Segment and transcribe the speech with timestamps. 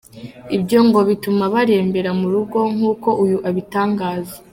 [0.55, 4.35] Ibyo ngo bituma barembera mu rugo, nk’uko uyu abitangaza.